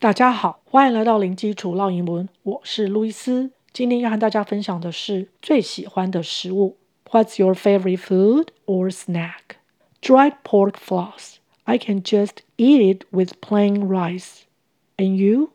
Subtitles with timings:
[0.00, 3.50] 大家好，欢迎来到零基础烙英文，我是路易斯。
[3.72, 6.76] 今天要和大家分享的是最喜欢的食物。
[7.10, 9.56] What's your favorite food or snack?
[10.00, 11.38] Dried pork floss.
[11.64, 14.42] I can just eat it with plain rice.
[14.96, 15.50] And you?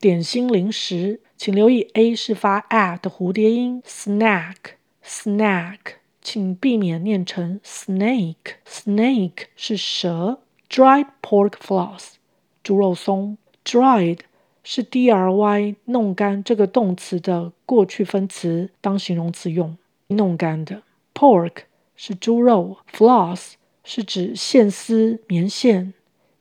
[0.00, 3.80] 点心零食，请留意 a 是发 at 的蝴蝶音。
[3.86, 5.78] snack，snack，
[6.20, 10.40] 请避免念成 snake，snake 是蛇。
[10.68, 12.14] dried pork floss
[12.64, 14.18] 猪肉松，dried。
[14.62, 19.76] 是 dry 弄干这个动词的过去分词，当形容词用，
[20.08, 20.82] 弄干的。
[21.14, 21.62] pork
[21.96, 23.52] 是猪肉，floss
[23.84, 25.94] 是指线丝、棉线，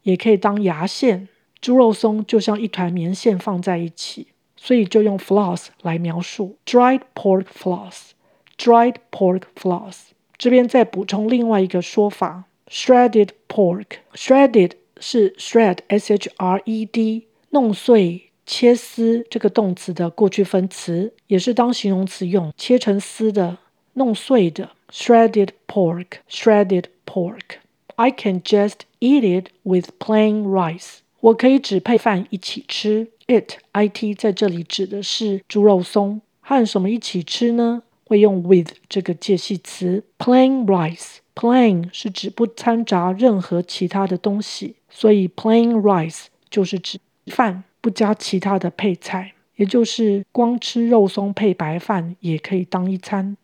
[0.04, 1.28] 也可以当牙线。
[1.62, 6.58] 猪肉松就像一团棉线放在一起，所以就用 floss 来描述。
[6.66, 10.10] dried pork floss，dried pork floss。
[10.38, 17.29] 这边再补充另外一个说法，shredded pork，shredded 是 shred，s h r e d。
[17.52, 23.58] 弄碎、切丝这个动词的过去分词，也是当形容词用，切成丝的、
[23.94, 24.72] 弄碎的。
[24.92, 27.58] Shredded pork, shredded pork.
[27.96, 31.00] I can just eat it with plain rice.
[31.20, 33.10] 我可以只配饭一起吃。
[33.28, 37.84] It, it 在这里指的是猪肉松，和什么一起吃呢？
[38.06, 40.04] 会用 with 这个介系词。
[40.18, 47.00] Plain rice, plain 是指不掺杂任何其他的东西，所以 plain rice 就是指。
[47.30, 53.38] 饭不加其他的配菜，也就是光吃肉松配白饭也可以当一餐。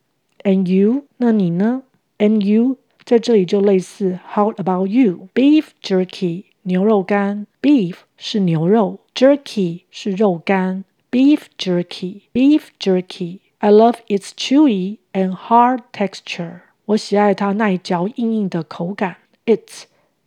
[0.44, 1.05] And you？
[1.17, 1.83] 那你呢
[2.17, 2.78] ？And you？
[3.06, 7.45] 在这里就类似 How about you？Beef jerky，牛肉干。
[7.62, 10.84] Beef 是牛肉，jerky 是肉干。
[11.12, 13.40] Beef jerky，beef jerky。
[13.59, 16.62] I love its chewy and hard texture。
[16.85, 19.18] 我喜爱它耐嚼硬硬的口感。
[19.45, 19.84] It's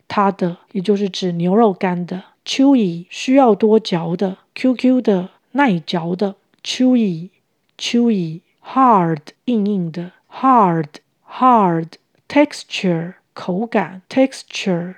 [0.09, 2.23] 它的，也就是指牛肉干的。
[2.48, 7.30] chewy 需要多嚼的，QQ 的耐嚼的，chewy
[7.78, 10.88] chewy hard 硬硬的，hard
[11.30, 11.94] hard
[12.28, 14.96] texture 口感，texture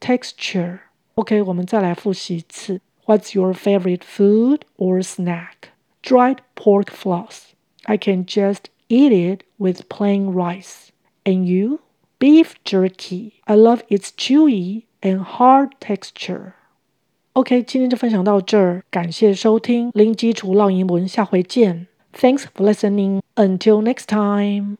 [0.00, 2.80] texture。OK，我们再来复习一次。
[3.06, 5.70] What's your favorite food or snack?
[6.02, 7.52] Dried pork floss.
[7.84, 10.88] I can just eat it with plain rice.
[11.24, 11.80] And you?
[12.18, 13.32] Beef jerky.
[13.44, 16.54] I love its chewy and hard texture.
[17.33, 21.87] OK，今天就分享到这儿，感谢收听零基础浪英文，下回见。
[22.13, 23.21] Thanks for listening.
[23.35, 24.77] Until next time.